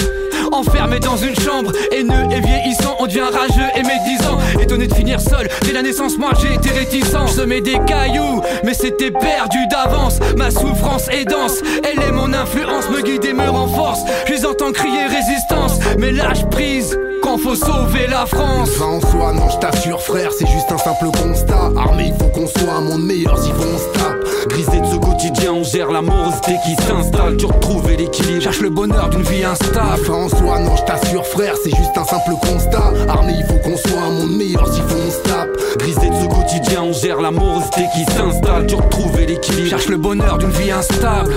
[0.52, 4.38] Enfermé dans une chambre, haineux et vieillissant, on devient rageux et médisant.
[4.60, 7.16] Étonné de finir seul, dès la naissance, moi j'ai été réticent.
[7.36, 10.18] Je des cailloux, mais c'était perdu d'avance.
[10.36, 14.00] Ma souffrance est dense, elle est mon influence, me guide et me renforce.
[14.26, 18.70] Je les entends crier résistance, mais lâche prise quand faut sauver la France.
[18.70, 21.72] Fin en soi, non, je t'assure, frère, c'est juste un simple constat.
[21.76, 24.21] Armé, il faut qu'on soit un monde meilleur si on.
[24.48, 27.36] Grisé de ce quotidien, on gère la morosité qui s'installe.
[27.36, 30.04] Tu retrouver l'équilibre, cherche le bonheur d'une vie instable.
[30.04, 32.92] Fin en soi, non, je t'assure, frère, c'est juste un simple constat.
[33.08, 35.50] Armé, il faut qu'on soit un monde meilleur si on se tape.
[35.78, 38.66] Grisé de ce quotidien, on gère la morosité qui s'installe.
[38.66, 41.34] Tu retrouver l'équilibre, cherche le bonheur d'une vie instable.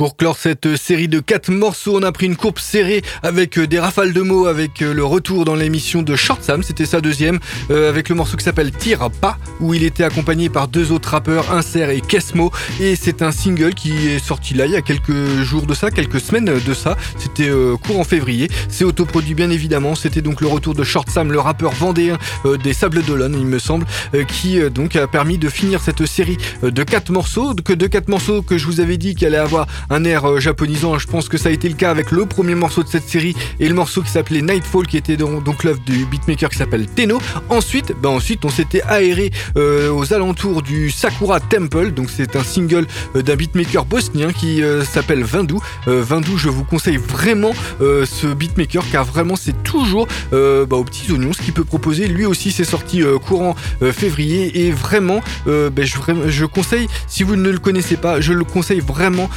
[0.00, 3.66] Pour clore cette série de quatre morceaux, on a pris une courbe serrée avec euh,
[3.66, 7.02] des rafales de mots, avec euh, le retour dans l'émission de Short Sam, c'était sa
[7.02, 7.38] deuxième,
[7.70, 11.10] euh, avec le morceau qui s'appelle Tire pas, où il était accompagné par deux autres
[11.10, 14.80] rappeurs, Inser et Kesmo, et c'est un single qui est sorti là il y a
[14.80, 17.50] quelques jours de ça, quelques semaines de ça, c'était
[17.82, 21.40] court en février, c'est autoproduit bien évidemment, c'était donc le retour de Short Sam, le
[21.40, 22.16] rappeur vendéen
[22.64, 23.84] des Sables d'Olonne, il me semble,
[24.28, 28.40] qui donc a permis de finir cette série de quatre morceaux, que de quatre morceaux
[28.40, 30.98] que je vous avais dit qu'il allait avoir un air euh, japonisant.
[30.98, 33.36] Je pense que ça a été le cas avec le premier morceau de cette série
[33.58, 37.20] et le morceau qui s'appelait Nightfall, qui était donc l'œuvre du beatmaker qui s'appelle Teno.
[37.48, 41.90] Ensuite, ben ensuite, on s'était aéré euh, aux alentours du Sakura Temple.
[41.90, 42.86] Donc c'est un single
[43.16, 45.60] euh, d'un beatmaker bosnien qui s'appelle Vindou.
[45.86, 51.32] Vindou, je vous conseille vraiment ce beatmaker car vraiment c'est toujours bah, aux petits oignons
[51.32, 52.06] ce qu'il peut proposer.
[52.06, 53.56] Lui aussi, c'est sorti courant
[53.92, 55.96] février et vraiment, ben, je,
[56.28, 59.28] je, conseille si vous ne le connaissez pas, je le conseille vraiment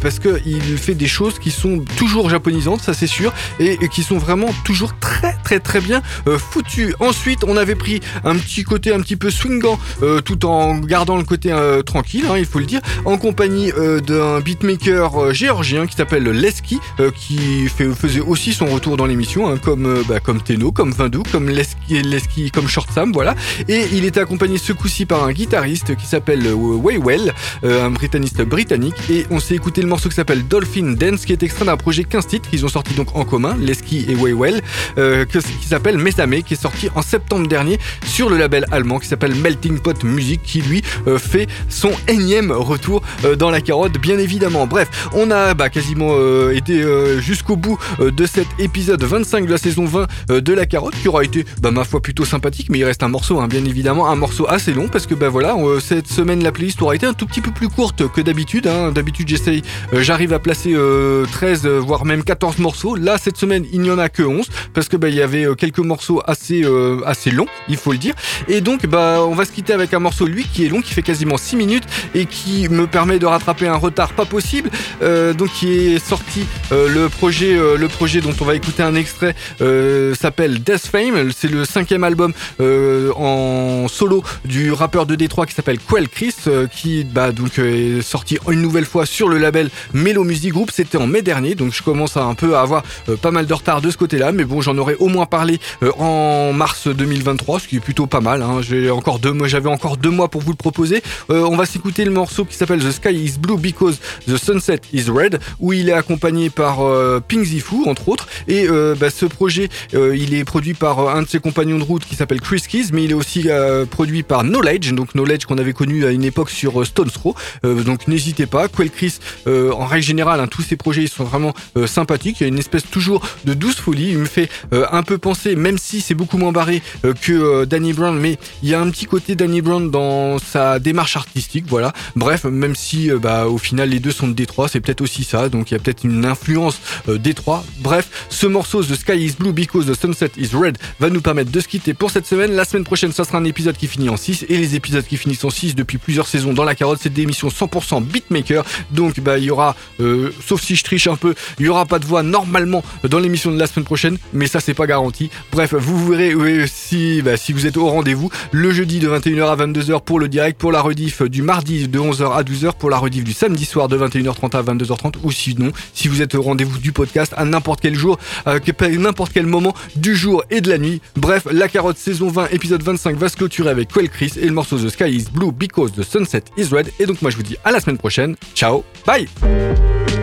[0.00, 4.02] parce que il fait des choses qui sont toujours japonisantes, ça c'est sûr, et, qui
[4.02, 6.94] sont vraiment toujours très très très bien euh, foutues.
[7.00, 11.16] Ensuite, on avait pris un petit côté un petit peu swingant, euh, tout en gardant
[11.16, 13.72] le côté euh, tranquille, hein, il faut le dire, en compagnie
[14.06, 16.78] d'un beatmaker géorgien qui s'appelle Leski,
[17.14, 21.48] qui faisait aussi son retour dans l'émission, hein, comme bah, comme Teno, comme Vindou, comme
[21.48, 23.34] Leski, comme Short Sam, voilà.
[23.68, 27.32] Et il était accompagné ce coup-ci par un guitariste qui s'appelle Waywell,
[27.62, 31.42] un britanniste britannique, et on s'est écouté le morceau qui s'appelle Dolphin Dance, qui est
[31.42, 34.60] extrait d'un projet 15 titres qu'ils ont sorti donc en commun, Leski et Waywell,
[34.98, 39.08] euh, qui s'appelle Mesame, qui est sorti en septembre dernier sur le label allemand qui
[39.08, 43.98] s'appelle Melting Pot Music, qui lui euh, fait son énième retour euh, dans la carotte,
[43.98, 44.66] bien évidemment.
[44.66, 46.82] Bref, on a bah, quasiment euh, été
[47.20, 51.08] jusqu'au bout de cet épisode 25 de la saison 20 euh, de la carotte, qui
[51.08, 54.08] aura été, bah, ma foi, plutôt sympathique, mais il reste un morceau, hein, bien évidemment,
[54.08, 57.14] un morceau assez long, parce que bah voilà, cette semaine la playlist aura été un
[57.14, 58.66] tout petit peu plus courte que d'habitude.
[58.66, 58.92] hein.
[58.92, 59.62] D'habitude, j'essaye,
[59.92, 62.96] j'arrive à placer euh, 13, euh, voire même 14 morceaux.
[62.96, 65.44] Là, cette semaine, il n'y en a que 11, parce que bah, il y avait
[65.44, 68.14] euh, quelques morceaux assez, euh, assez longs, il faut le dire.
[68.48, 70.94] Et donc, bah, on va se quitter avec un morceau, lui, qui est long, qui
[70.94, 74.70] fait quasiment 6 minutes, et qui me permet de rattraper un retard pas possible.
[75.02, 78.82] Euh, donc, qui est sorti, euh, le projet, euh, le projet dont on va écouter
[78.82, 81.30] un extrait euh, s'appelle Death Fame.
[81.36, 86.34] C'est le cinquième album euh, en solo du rappeur de Détroit qui s'appelle Quell Chris,
[86.46, 89.57] euh, qui bah, donc euh, est sorti une nouvelle fois sur le label
[89.92, 90.70] Melo Music Group.
[90.72, 93.46] C'était en mai dernier, donc je commence à un peu à avoir euh, pas mal
[93.46, 96.88] de retard de ce côté-là, mais bon, j'en aurais au moins parlé euh, en mars
[96.88, 98.42] 2023, ce qui est plutôt pas mal.
[98.42, 98.60] Hein.
[98.62, 101.02] J'ai encore deux mois, j'avais encore deux mois pour vous le proposer.
[101.30, 104.80] Euh, on va s'écouter le morceau qui s'appelle The Sky Is Blue Because the Sunset
[104.92, 108.28] Is Red, où il est accompagné par euh, Ping Zifu entre autres.
[108.46, 108.66] Et
[108.98, 112.40] bah, ce projet, il est produit par un de ses compagnons de route qui s'appelle
[112.40, 113.48] Chris Keys, mais il est aussi
[113.90, 117.34] produit par Knowledge, donc Knowledge qu'on avait connu à une époque sur Stones Throw.
[117.62, 118.68] Donc n'hésitez pas.
[118.68, 122.40] Quell Chris, euh, en règle générale, hein, tous ces projets ils sont vraiment euh, sympathiques.
[122.40, 124.10] Il y a une espèce toujours de douce folie.
[124.10, 126.82] Il me fait euh, un peu penser, même si c'est beaucoup moins barré
[127.22, 131.16] que Danny Brown, mais il y a un petit côté Danny Brown dans sa démarche
[131.16, 131.64] artistique.
[131.68, 131.92] Voilà.
[132.16, 135.48] Bref, même si bah, au final les deux sont de Détroit, c'est peut-être aussi ça.
[135.48, 137.64] Donc il y a peut-être une influence Détroit.
[137.80, 141.50] Bref, ce morceau The Sky is Blue Because the Sunset is Red va nous permettre
[141.50, 142.52] de se quitter pour cette semaine.
[142.52, 145.16] La semaine prochaine, ça sera un épisode qui finit en 6 et les épisodes qui
[145.16, 148.64] finissent en 6 depuis plusieurs saisons dans la carotte, c'est des émissions 100% beatmaker.
[148.90, 151.86] Donc bah il y aura, euh, sauf si je triche un peu, il y aura
[151.86, 155.30] pas de voix normalement dans l'émission de la semaine prochaine, mais ça c'est pas garanti.
[155.52, 159.46] Bref, vous verrez euh, si, bah, si vous êtes au rendez-vous le jeudi de 21h
[159.46, 162.90] à 22h pour le direct, pour la rediff du mardi de 11h à 12h, pour
[162.90, 166.42] la rediff du samedi soir de 21h30 à 22h30 ou sinon si vous êtes au
[166.42, 168.58] rendez-vous du podcast à n'importe quel jour, à
[168.88, 171.00] n'importe quel moment du jour et de la nuit.
[171.16, 174.52] Bref, la carotte saison 20 épisode 25 va se clôturer avec Quell Chris et le
[174.52, 176.90] morceau The Sky is Blue Because the Sunset is Red.
[176.98, 178.36] Et donc moi je vous dis à la semaine prochaine.
[178.54, 180.17] Ciao, bye Yeah.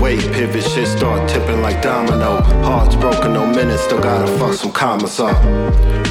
[0.00, 2.40] Way, pivot shit start tipping like domino.
[2.62, 5.36] Hearts broken, no minutes, still gotta fuck some commas up.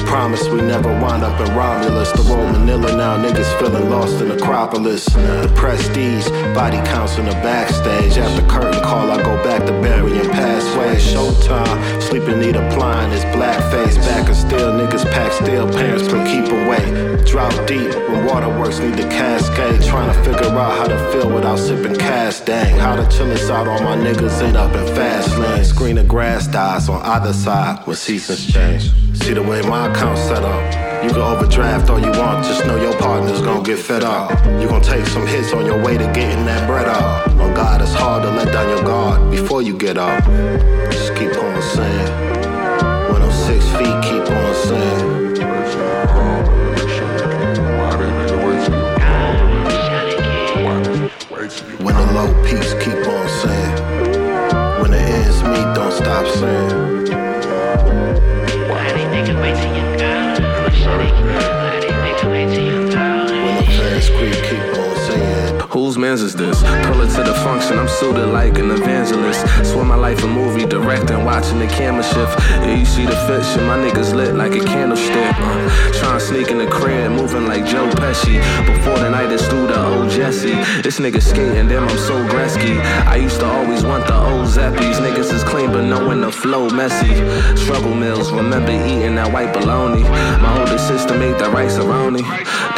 [0.04, 2.12] Promise we never wind up in Romulus.
[2.12, 5.06] The roll Manila now, niggas feeling lost in Acropolis.
[5.06, 8.18] The prestige, body counts in the backstage.
[8.18, 11.02] After curtain call, I go back to burying pathways.
[11.06, 13.96] Showtime, sleeping need applying his blackface.
[13.96, 17.24] Back and still, niggas pack steel, parents play keep away.
[17.24, 19.82] Drought deep, when waterworks need to cascade.
[19.82, 22.46] Trying to figure out how to feel without sipping cast.
[22.46, 25.64] Dang, how to chill us out, all my niggas end up in fast lane.
[25.64, 28.90] Screen of grass dies on either side when seasons change.
[29.18, 31.04] See the way my account's set up.
[31.04, 34.30] You can overdraft all you want, just know your partner's gonna get fed up.
[34.60, 37.28] You gonna take some hits on your way to getting that bread up.
[37.28, 40.24] On God, it's hard to let down your guard before you get up.
[40.90, 42.08] Just keep on saying.
[43.12, 45.18] When I'm six feet, keep on saying.
[51.80, 52.97] When the low peaks, keep
[55.58, 57.06] money don't stop, saying.
[58.68, 60.40] Why they niggas wait till you die?
[61.34, 63.44] Why they niggas wait till you die?
[63.44, 64.97] When the Paris creep, keep on
[65.78, 66.60] Whose man's is this?
[66.60, 69.46] Pull it to the function, I'm suited like an evangelist.
[69.64, 72.36] Swear my life a movie, directing, watching the camera shift.
[72.66, 75.34] Yeah, you see the fiction, my niggas lit like a candlestick.
[75.38, 78.42] Uh, trying to sneak in the crib, moving like Joe Pesci.
[78.66, 80.56] Before the night is through the old Jesse.
[80.82, 82.82] This nigga skating, damn, I'm so Gretzky.
[83.06, 84.96] I used to always want the old Zappies.
[84.96, 87.14] Niggas is clean, but knowing the flow messy.
[87.56, 90.02] Struggle mills, remember eating that white bologna.
[90.42, 92.24] My older sister made that rice aroni.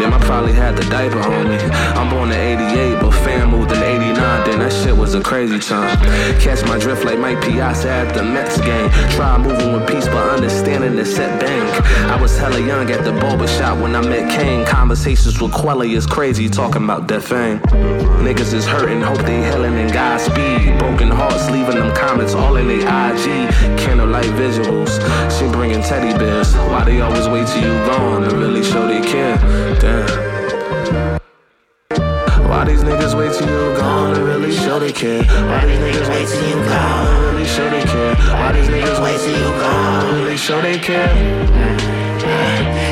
[0.01, 1.57] Damn, I probably had the diaper on me.
[1.57, 3.83] I'm born in 88, but fam moved in
[4.21, 4.51] 89.
[4.51, 5.97] Then that shit was a crazy time.
[6.41, 8.91] Catch my drift like Mike Piazza at the Mets game.
[9.13, 11.87] Try moving with peace, but understanding the set bank.
[12.11, 14.67] I was hella young at the barber shop when I met Kane.
[14.67, 17.61] Conversations with Quelly is crazy, talking about death fame.
[18.21, 20.79] Niggas is hurting, hope they healing in Godspeed.
[20.79, 23.51] Broken hearts, leaving them comments all in their IG.
[23.79, 24.93] Candlelight visuals,
[25.39, 26.55] she bringing teddy bears.
[26.55, 29.37] Why they always wait till you gone to really show they care?
[29.81, 30.40] Damn.
[32.61, 35.21] Why these niggas wait till you gone to really show they care?
[35.21, 38.15] All these niggas wait till you gone to really show they care?
[38.17, 42.00] Why these niggas wait till you gone to really show they care?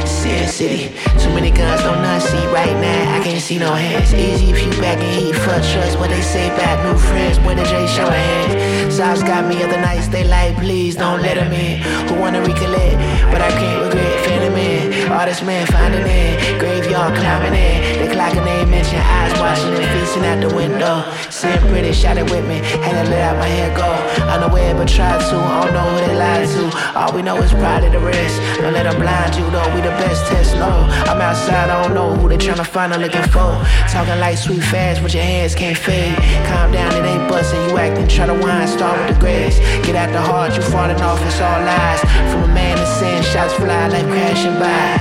[0.07, 3.16] Sin City, too many guns, don't none see right now.
[3.16, 4.12] I can't see no hands.
[4.12, 5.99] Easy if you back and heat, fuck trust.
[5.99, 8.95] What they say about new friends, when the J show hands.
[8.95, 11.80] Sauce got me other nights, they like, please don't let them in.
[12.09, 12.97] Who wanna recollect,
[13.32, 15.12] but I can't regret, phantom in.
[15.12, 17.78] Artist man finding in, graveyard climbing in.
[17.99, 21.05] They clocking they mention eyes watching and feasting out the window.
[21.30, 23.89] Seeing pretty, shot it with me, had to let out my hair go.
[24.34, 26.99] Unaware, but tried to, I don't know who they lied to.
[26.99, 28.41] All we know is pride probably the rest.
[28.61, 30.70] Don't let them blind you though, we the best test, no.
[31.11, 33.51] I'm outside, I don't know who they tryna find or looking for.
[33.89, 36.16] Talking like sweet fast, but your hands can't fade.
[36.47, 39.59] Calm down, it ain't busting, you acting, try to whine, start with the grace.
[39.85, 42.01] Get out the heart, you falling off, it's all lies.
[42.31, 45.01] From a man to sin, shots fly like crashing by.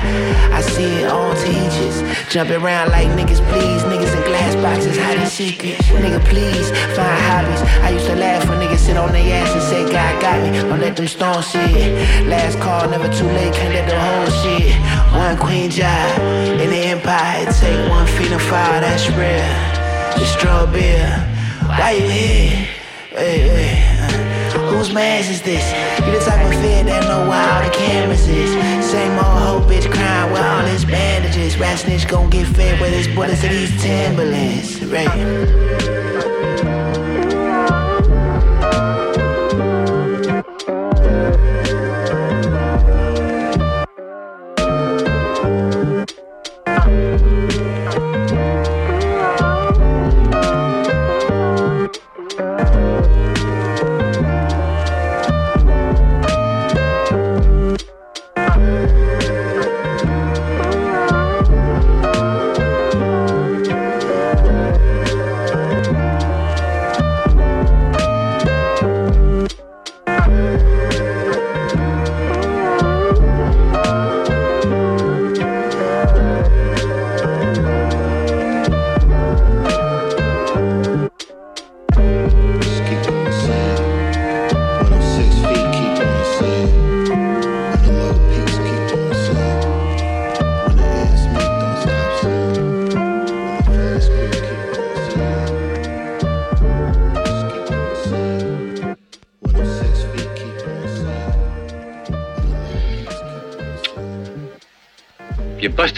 [0.52, 2.02] I see it on teachers,
[2.32, 3.82] jumping around like niggas, please.
[3.84, 5.88] Niggas in glass boxes, hiding secrets.
[5.90, 7.62] Nigga, please, find hobbies.
[7.86, 10.58] I used to laugh when niggas sit on their ass and say, God got me.
[10.58, 12.28] Don't let them stones see it.
[12.28, 14.74] Last call, never too late, can't let the whole shit.
[15.14, 16.20] One queen job
[16.60, 19.78] in the empire, take one freedom fire, that's real.
[20.18, 21.08] Just draw beer.
[21.66, 22.68] Why you here?
[23.12, 23.98] Hey, hey.
[24.70, 25.66] Whose mask is this?
[26.06, 28.52] You the type of fear that know where all the cameras is.
[28.86, 31.58] Same old hoe bitch crying with all his bandages.
[31.58, 34.86] Rat snitch gon' get fed with his bullets to these Timberlands.
[34.86, 36.77] Right.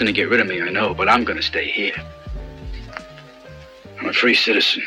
[0.00, 1.94] To get rid of me, I know, but I'm gonna stay here.
[4.00, 4.82] I'm a free citizen.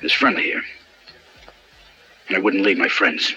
[0.00, 0.62] There's friendly here.
[2.28, 3.34] And I wouldn't leave my friends.